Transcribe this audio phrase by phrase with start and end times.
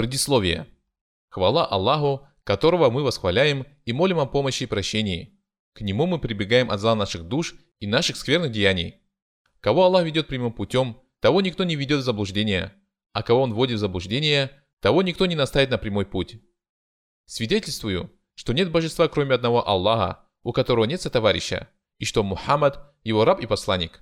[0.00, 0.66] Предисловие.
[1.28, 5.38] Хвала Аллаху, которого мы восхваляем и молим о помощи и прощении.
[5.74, 8.94] К Нему мы прибегаем от зла наших душ и наших скверных деяний.
[9.60, 12.72] Кого Аллах ведет прямым путем, того никто не ведет в заблуждение,
[13.12, 14.50] а кого Он вводит в заблуждение,
[14.80, 16.40] того никто не наставит на прямой путь.
[17.26, 23.26] Свидетельствую, что нет божества, кроме одного Аллаха, у которого нет сотоварища, и что Мухаммад– его
[23.26, 24.00] раб и посланник.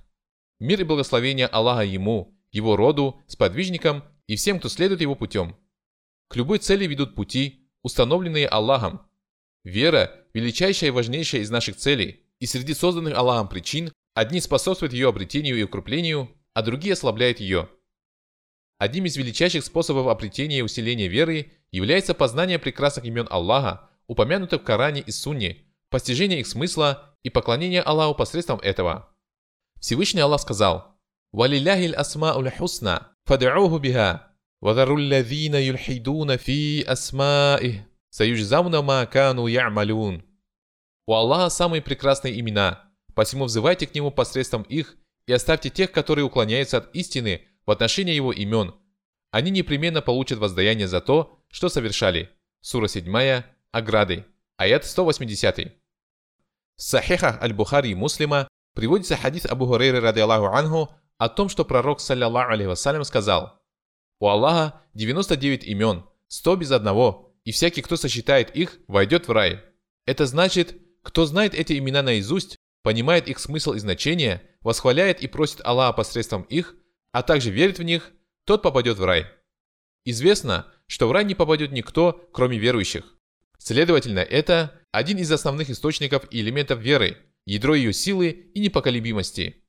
[0.59, 5.57] Мир и благословение Аллаха ему, его роду, сподвижникам и всем, кто следует его путем.
[6.29, 9.01] К любой цели ведут пути, установленные Аллахом.
[9.63, 15.09] Вера– величайшая и важнейшая из наших целей, и среди созданных Аллахом причин одни способствуют ее
[15.09, 17.67] обретению и укреплению, а другие ослабляют ее.
[18.77, 24.63] Одним из величайших способов обретения и усиления веры является познание прекрасных имен Аллаха, упомянутых в
[24.63, 29.15] Коране и Сунне, постижение их смысла и поклонение Аллаху посредством этого.
[29.79, 30.95] Всевышний Аллах сказал
[31.31, 34.28] «Валиляхиль асмауль хусна, фад'уху биха,
[34.64, 40.22] وذروا الذين يلحدون في أسمائه سيجزون ما كانوا يعملون
[41.06, 46.24] У Аллаха самые прекрасные имена, посему взывайте к Нему посредством их и оставьте тех, которые
[46.24, 48.74] уклоняются от истины в отношении Его имен.
[49.30, 52.30] Они непременно получат воздаяние за то, что совершали.
[52.62, 54.24] Сура 7, Ограды,
[54.56, 55.58] аят 180.
[56.76, 61.66] В Сахихах Аль-Бухари и Муслима приводится хадис Абу Хурейры ради Аллаху анху о том, что
[61.66, 63.57] пророк, саллиллаху алейхи вассалям, сказал –
[64.19, 69.61] у Аллаха 99 имен, 100 без одного, и всякий, кто сочетает их, войдет в рай.
[70.05, 75.61] Это значит, кто знает эти имена наизусть, понимает их смысл и значение, восхваляет и просит
[75.63, 76.75] Аллаха посредством их,
[77.11, 78.11] а также верит в них,
[78.45, 79.25] тот попадет в рай.
[80.05, 83.15] Известно, что в рай не попадет никто, кроме верующих.
[83.57, 89.63] Следовательно, это один из основных источников и элементов веры, ядро ее силы и непоколебимости.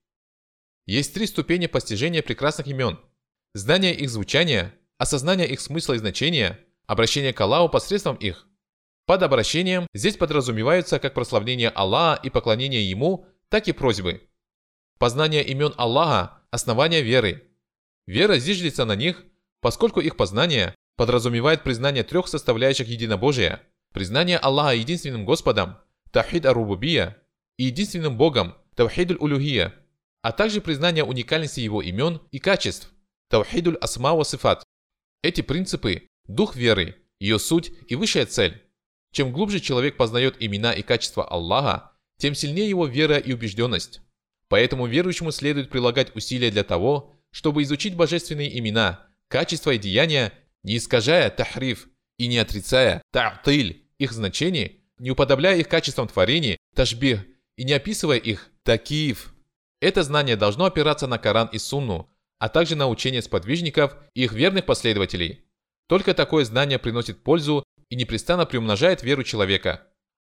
[0.87, 2.98] Есть три ступени постижения прекрасных имен–
[3.53, 8.47] Знание их звучания, осознание их смысла и значения, обращение к Аллаху посредством их.
[9.06, 14.28] Под обращением здесь подразумеваются как прославление Аллаха и поклонение Ему, так и просьбы.
[15.00, 17.50] Познание имен Аллаха– основание веры.
[18.06, 19.25] Вера зиждется на них,
[19.61, 23.62] поскольку их познание подразумевает признание трех составляющих единобожия,
[23.93, 25.77] признание Аллаха единственным Господом,
[26.12, 27.17] Тахид Арубубия,
[27.56, 29.75] и единственным Богом, Тавхид Улюхия,
[30.22, 32.93] а также признание уникальности Его имен и качеств–
[33.31, 34.65] Таухидуль асма ва сифат.
[35.23, 38.61] Эти принципы– дух веры, ее суть и высшая цель.
[39.13, 44.01] Чем глубже человек познает имена и качества Аллаха, тем сильнее его вера и убежденность.
[44.49, 50.33] Поэтому верующему следует прилагать усилия для того, чтобы изучить божественные имена, качества и деяния,
[50.65, 57.25] не искажая тахриф и не отрицая та'тиль их значений, не уподобляя их качествам творения, ташбих,
[57.57, 59.33] и не описывая их такив.
[59.81, 64.33] Это знание должно опираться на Коран и Сунну, а также на учение сподвижников и их
[64.33, 65.45] верных последователей.
[65.89, 69.87] Только такое знание приносит пользу и непрестанно приумножает веру человека.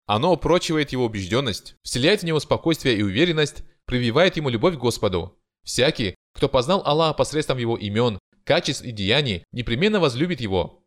[0.06, 5.40] Оно упрочивает его убежденность, вселяет в него спокойствие и уверенность, прививает ему любовь к Господу.
[5.64, 10.86] Всякий, кто познал Аллаха посредством его имен, качеств и деяний, непременно возлюбит его.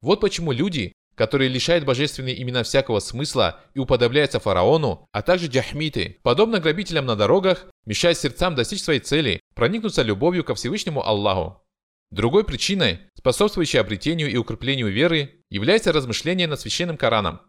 [0.00, 6.18] Вот почему люди, которые лишают божественные имена всякого смысла и уподобляются фараону, а также джахмиты,
[6.22, 11.62] подобно грабителям на дорогах, мешают сердцам достичь своей цели, проникнуться любовью ко Всевышнему Аллаху.
[12.10, 17.40] Другой причиной, способствующей обретению и укреплению веры, является размышление над священным Кораном.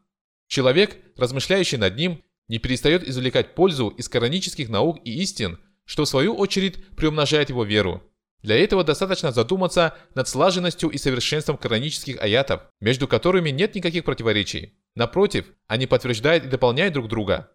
[0.48, 6.10] Человек, размышляющий над ним, не перестает извлекать пользу из коранических наук и истин, что в
[6.10, 8.04] свою очередь приумножает его веру.
[8.44, 14.74] Для этого достаточно задуматься над слаженностью и совершенством коранических аятов, между которыми нет никаких противоречий.
[14.96, 17.50] Напротив, они подтверждают и дополняют друг друга.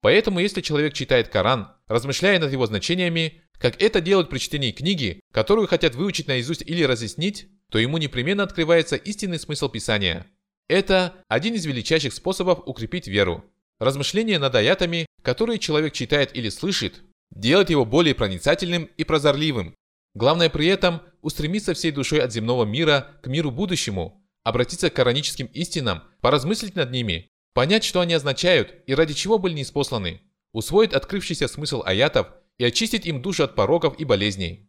[0.00, 5.20] Поэтому, если человек читает Коран, размышляя над его значениями, как это делают при чтении книги,
[5.32, 10.24] которую хотят выучить наизусть или разъяснить, то ему непременно открывается истинный смысл Писания.
[10.68, 13.44] Это один из величайших способов укрепить веру.
[13.80, 19.74] Размышление над аятами, которые человек читает или слышит, делает его более проницательным и прозорливым,
[20.18, 25.46] Главное при этом устремиться всей душой от земного мира к миру будущему, обратиться к кораническим
[25.46, 30.20] истинам, поразмыслить над ними, понять, что они означают и ради чего были неспосланы,
[30.52, 32.26] усвоить открывшийся смысл аятов
[32.56, 34.68] и очистить им душу от пороков и болезней.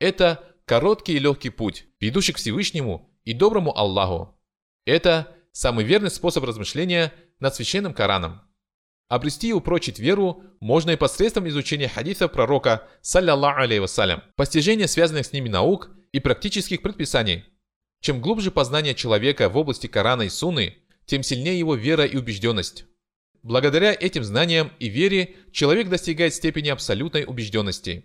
[0.00, 4.40] Это короткий и легкий путь, ведущий к Всевышнему и доброму Аллаху.
[4.86, 8.40] Это самый верный способ размышления над священным Кораном.
[9.08, 15.24] Обрести и упрочить веру можно и посредством изучения хадисов пророка, саллиллаху алейhi вассалям, постижения связанных
[15.24, 17.44] с ними наук и практических предписаний.
[18.02, 20.76] Чем глубже познание человека в области Корана и Сунны,
[21.06, 22.84] тем сильнее его вера и убежденность.
[23.42, 28.04] Благодаря этим знаниям и вере человек достигает степени абсолютной убежденности.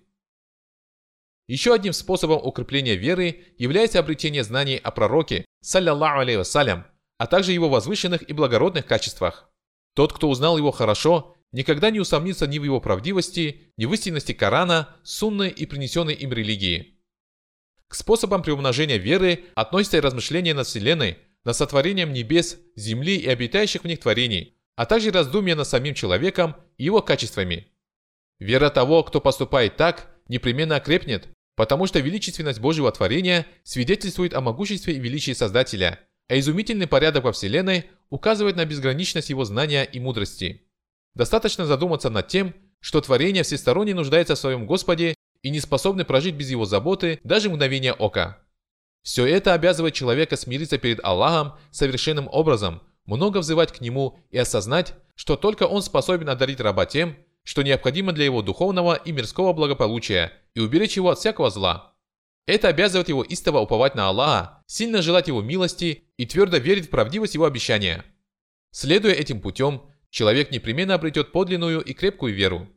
[1.47, 6.85] Еще одним способом укрепления веры является обретение знаний о пророке, саллиллаху алейhi вассалям,
[7.17, 9.52] а также его возвышенных и благородных качествах.
[9.93, 14.33] Тот, кто узнал его хорошо, никогда не усомнится ни в его правдивости, ни в истинности
[14.33, 16.99] Корана, сунны и принесенной им религии.
[17.87, 23.83] К способам приумножения веры относятся и размышления над Вселенной, над сотворением небес, земли и обитающих
[23.83, 27.67] в них творений, а также раздумья над самим человеком и его качествами.
[28.39, 34.95] Вера того, кто поступает так, непременно окрепнет, потому что величественность Божьего творения свидетельствует о могуществе
[34.95, 35.99] и величии Создателя,
[36.29, 40.61] а изумительный порядок во Вселенной указывает на безграничность его знания и мудрости.
[41.15, 46.35] Достаточно задуматься над тем, что творение всесторонне нуждается в своем Господе и не способны прожить
[46.35, 48.37] без его заботы даже мгновение ока.
[49.01, 54.93] Все это обязывает человека смириться перед Аллахом совершенным образом, много взывать к Нему и осознать,
[55.15, 60.33] что только Он способен одарить раба тем, что необходимо для его духовного и мирского благополучия
[60.53, 61.92] и уберечь его от всякого зла.
[62.45, 66.89] Это обязывает его истово уповать на Аллаха, сильно желать его милости и твердо верить в
[66.89, 68.03] правдивость его обещания.
[68.71, 72.67] Следуя этим путем, человек непременно обретет подлинную и крепкую веру.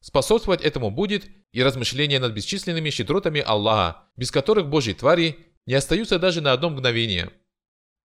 [0.00, 6.18] Способствовать этому будет и размышление над бесчисленными щедротами Аллаха, без которых Божьи твари не остаются
[6.18, 7.30] даже на одно мгновение.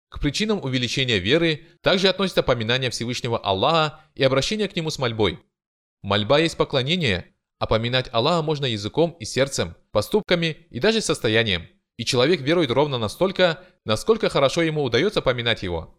[0.10, 5.40] К причинам увеличения веры также относятся поминание Всевышнего Аллаха и обращение к Нему с мольбой.
[6.02, 7.33] Мольба есть поклонение,
[7.63, 11.65] а поминать Аллаха можно языком и сердцем, поступками и даже состоянием.
[11.95, 15.98] И человек верует ровно настолько, насколько хорошо ему удается поминать его.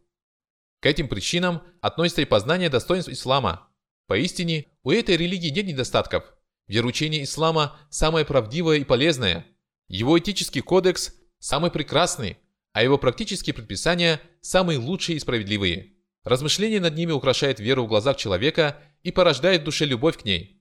[0.83, 3.71] К этим причинам относится и познание достоинств ислама,
[4.07, 6.25] Поистине, у этой религии нет недостатков.
[6.67, 9.47] Вероучение ислама самое правдивое и полезное.
[9.89, 12.37] Его этический кодекс самый прекрасный,
[12.75, 15.95] а его практические предписания самые лучшие и справедливые.
[16.25, 20.61] Размышление над ними украшает веру в глазах человека и порождает в душе любовь к ней.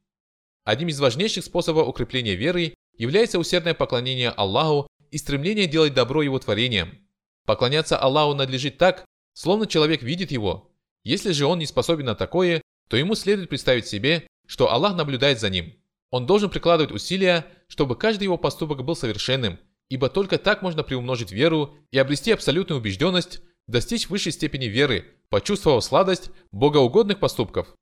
[0.64, 6.40] Одним из важнейших способов укрепления веры является усердное поклонение Аллаху и стремление делать добро его
[6.40, 6.98] творениям.
[7.46, 10.72] Поклоняться Аллаху надлежит так, словно человек видит его.
[11.04, 15.40] Если же он не способен на такое, то ему следует представить себе, что Аллах наблюдает
[15.40, 15.74] за ним.
[16.12, 21.32] Он должен прикладывать усилия, чтобы каждый его поступок был совершенным, ибо только так можно приумножить
[21.32, 27.76] веру и обрести абсолютную убежденность, достичь высшей степени веры, почувствовав сладость богоугодных поступков.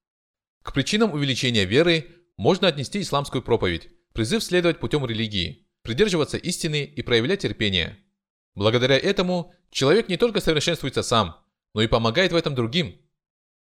[0.64, 7.04] К причинам увеличения веры можно отнести исламскую проповедь, призыв следовать путем религии, придерживаться истины и
[7.04, 8.00] проявлять терпение.
[8.56, 11.38] Благодаря этому человек не только совершенствуется сам,
[11.76, 13.00] но и помогает в этом другим,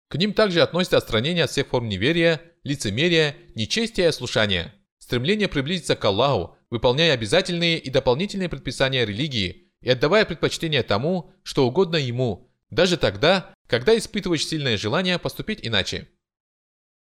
[0.08, 5.96] к ним также относятся отстранение от всех форм неверия, лицемерия, нечестия и ослушания, стремление приблизиться
[5.96, 12.52] к Аллаху, выполняя обязательные и дополнительные предписания религии и отдавая предпочтение тому, что угодно Ему,
[12.68, 16.08] даже тогда, когда испытываешь сильное желание поступить иначе.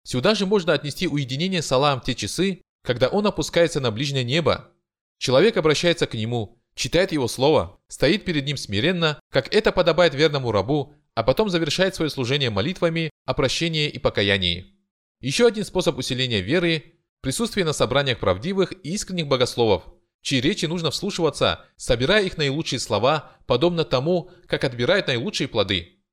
[0.05, 4.23] Сюда же можно отнести уединение с Аллахом в те часы, когда он опускается на ближнее
[4.23, 4.69] небо.
[5.17, 10.51] Человек обращается к нему, читает его слово, стоит перед ним смиренно, как это подобает верному
[10.51, 14.75] рабу, а потом завершает свое служение молитвами о прощении и покаянии.
[15.21, 16.83] Еще один способ усиления веры–
[17.21, 19.85] присутствие на собраниях правдивых и искренних богословов,
[20.21, 26.03] чьи речи нужно вслушиваться, собирая их наилучшие слова, подобно тому, как отбирают наилучшие плоды.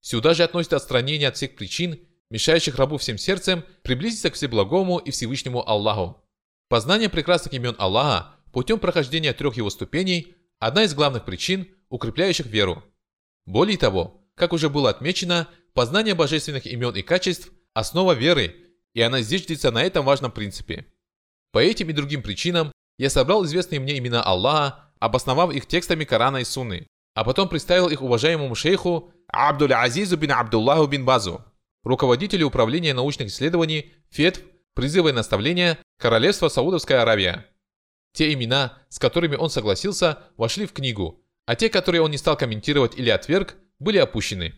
[0.00, 1.98] Сюда же относится отстранение от всех причин,
[2.32, 6.24] мешающих рабу всем сердцем приблизиться к Всеблагому и Всевышнему Аллаху.
[6.70, 12.82] Познание прекрасных имен Аллаха путем прохождения трех его ступеней– одна из главных причин, укрепляющих веру.
[13.44, 18.56] Более того, как уже было отмечено, познание божественных имен и качеств– основа веры,
[18.94, 20.86] и она зиждется на этом важном принципе.
[21.52, 26.38] По этим и другим причинам я собрал известные мне имена Аллаха, обосновав их текстами Корана
[26.38, 31.44] и Сунны, а потом представил их уважаемому шейху Абдуль Азизу бин Абдуллаху бин Базу,
[31.84, 34.42] руководителю управления научных исследований ФЕД,
[34.74, 37.46] призыва и наставления Королевства Саудовская Аравия.
[38.14, 42.36] Те имена, с которыми он согласился, вошли в книгу, а те, которые он не стал
[42.36, 44.54] комментировать или отверг, были опущены.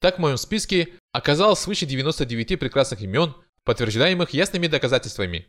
[0.00, 5.48] Так в моем списке оказалось свыше 99 прекрасных имен, подтверждаемых ясными доказательствами.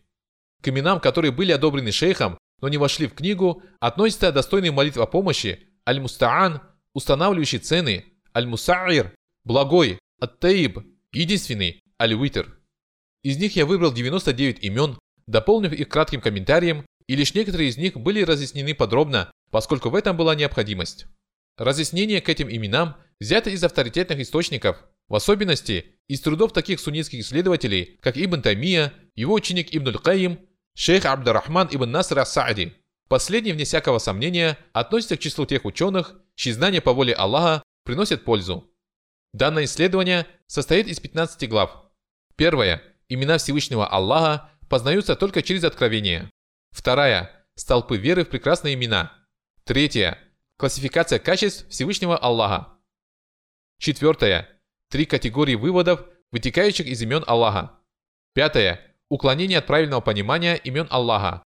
[0.61, 5.05] К именам, которые были одобрены шейхом, но не вошли в книгу, относятся достойные молитв о
[5.05, 6.61] помощи, Аль-Мустаан,
[6.93, 10.79] устанавливающий цены, Аль-Мусаир, благой, Ат-Таиб,
[11.19, 12.59] единственный, Аль-Витр.
[13.23, 17.97] Из них я выбрал 99 имен, дополнив их кратким комментарием, и лишь некоторые из них
[17.97, 21.05] были разъяснены подробно, поскольку в этом была необходимость.
[21.57, 27.97] Разъяснение к этим именам взято из авторитетных источников, в особенности из трудов таких суннитских исследователей,
[28.01, 30.39] как Ибн Таймия, его ученик Ибн Аль-Каим,
[30.75, 32.73] шейх Абдурахман Ибн Наср Ас-Саади.
[33.07, 38.25] Последний, вне всякого сомнения, относится к числу тех ученых, чьи знания по воле Аллаха приносят
[38.25, 38.69] пользу.
[39.35, 41.91] Данное исследование состоит из 15 глав.
[42.37, 42.81] Первое.
[43.09, 46.31] Имена Всевышнего Аллаха познаются только через откровение.
[46.71, 47.45] Вторая.
[47.55, 49.11] Столпы веры в прекрасные имена.
[49.65, 50.17] Третье.
[50.57, 52.79] Классификация качеств Всевышнего Аллаха.
[53.77, 54.47] Четвертое.
[54.89, 57.77] Три категории выводов, вытекающих из имен Аллаха.
[58.33, 58.79] Пятое.
[59.09, 61.43] Уклонение от правильного понимания имен Аллаха.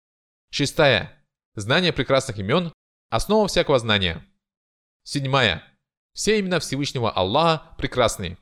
[0.51, 1.25] Шестая.
[1.55, 2.73] Знание прекрасных имен–
[3.09, 4.25] основа всякого знания.
[5.03, 5.63] Седьмая.
[6.17, 8.39] Все имена Всевышнего Аллаха прекрасны.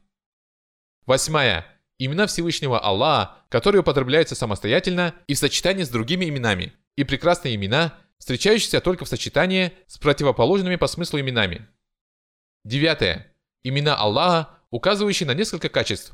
[1.06, 1.66] Восьмая.
[2.00, 8.00] Имена Всевышнего Аллаха, которые употребляются самостоятельно и в сочетании с другими именами, и прекрасные имена,
[8.18, 11.68] встречающиеся только в сочетании с противоположными по смыслу именами.
[12.64, 13.36] Девятое.
[13.62, 16.14] Имена Аллаха, указывающие на несколько качеств.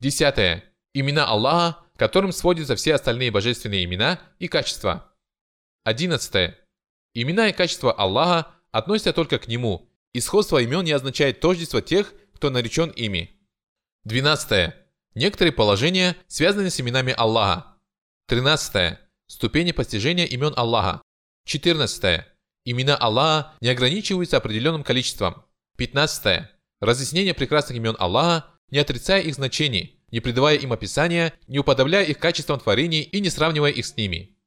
[0.00, 0.64] Десятое.
[0.94, 5.14] Имена Аллаха, которым сводятся все остальные божественные имена и качества.
[5.84, 6.58] Одиннадцатое.
[7.12, 12.14] Имена и качества Аллаха относятся только к Нему, и сходство имен не означает тождество тех,
[12.34, 13.38] кто наречен ими.
[14.04, 14.74] Двенадцатое.
[15.14, 17.76] Некоторые положения связаны с именами Аллаха.
[18.26, 18.98] Тринадцатое.
[19.26, 21.02] Ступени постижения имен Аллаха.
[21.44, 22.34] Четырнадцатое.
[22.64, 25.44] Имена Аллаха не ограничиваются определенным количеством.
[25.76, 26.48] 15.
[26.80, 32.18] Разъяснение прекрасных имен Аллаха, не отрицая их значений, не придавая им описания, не уподобляя их
[32.18, 34.38] качествам творений и не сравнивая их с ними.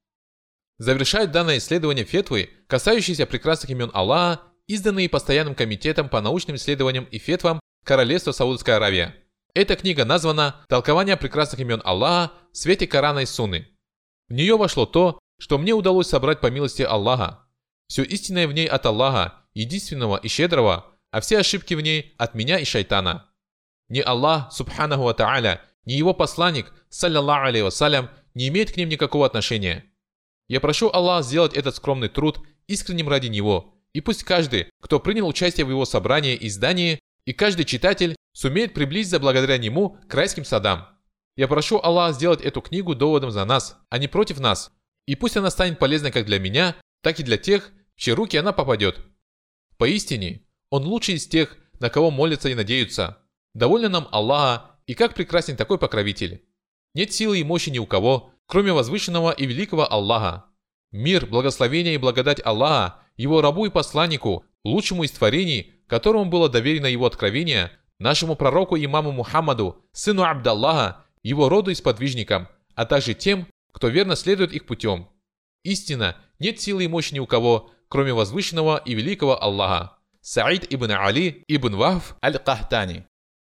[0.80, 7.18] Завершает данное исследование фетвы, касающиеся прекрасных имен Аллаха, изданные Постоянным комитетом по научным исследованиям и
[7.18, 9.16] фетвам Королевства Саудовская Аравия.
[9.56, 13.68] Эта книга названа «Толкование прекрасных имен Аллаха в свете Корана и Сунны».
[14.28, 17.48] В нее вошло то, что мне удалось собрать по милости Аллаха.
[17.88, 22.36] Все истинное в ней от Аллаха, единственного и щедрого, а все ошибки в ней от
[22.36, 23.26] меня и шайтана.
[23.88, 28.90] Ни Аллах, субханаху ва та'аля, ни его посланник, саллиллаху алейhi вассалям, не имеет к ним
[28.90, 29.86] никакого отношения.
[30.48, 35.27] Я прошу Аллах сделать этот скромный труд искренним ради него, и пусть каждый, кто принял
[35.27, 40.46] участие в его собрании и издании, и каждый читатель сумеет приблизиться благодаря нему к райским
[40.46, 40.88] садам.
[41.36, 44.72] Я прошу Аллах сделать эту книгу доводом за нас, а не против нас,
[45.05, 48.38] и пусть она станет полезной как для меня, так и для тех, в чьи руки
[48.38, 49.00] она попадет.
[49.77, 53.17] Поистине, он лучший из тех, на кого молятся и надеются.
[53.53, 56.46] Довольно нам Аллаха, и как прекрасен такой покровитель.
[56.93, 60.46] Нет силы и мощи ни у кого, кроме возвышенного и великого Аллаха.
[60.91, 66.86] Мир, благословение и благодать Аллаха, его рабу и посланнику, лучшему из творений, которому было доверено
[66.86, 73.46] его откровение, нашему пророку имаму Мухаммаду, сыну Абдаллаха, его роду и сподвижникам, а также тем,
[73.74, 75.10] кто верно следует их путем.
[75.66, 79.98] Истина, нет силы и мощи ни у кого, кроме возвышенного и великого Аллаха.
[80.22, 83.06] Саид ибн Али ибн Вахф аль-Кахтани.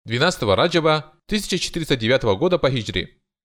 [0.06, 3.21] 12 Раджаба 1409 года по хиджри.